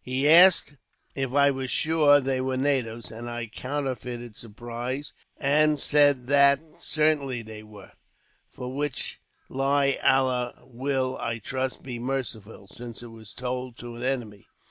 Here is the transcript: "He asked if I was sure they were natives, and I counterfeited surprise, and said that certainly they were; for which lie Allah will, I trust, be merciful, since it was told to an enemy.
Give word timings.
"He 0.00 0.26
asked 0.26 0.78
if 1.14 1.34
I 1.34 1.50
was 1.50 1.70
sure 1.70 2.18
they 2.18 2.40
were 2.40 2.56
natives, 2.56 3.10
and 3.10 3.28
I 3.28 3.46
counterfeited 3.46 4.34
surprise, 4.34 5.12
and 5.36 5.78
said 5.78 6.28
that 6.28 6.60
certainly 6.78 7.42
they 7.42 7.62
were; 7.62 7.92
for 8.50 8.74
which 8.74 9.20
lie 9.50 9.98
Allah 10.02 10.62
will, 10.64 11.18
I 11.18 11.36
trust, 11.40 11.82
be 11.82 11.98
merciful, 11.98 12.66
since 12.66 13.02
it 13.02 13.08
was 13.08 13.34
told 13.34 13.76
to 13.80 13.96
an 13.96 14.02
enemy. 14.02 14.46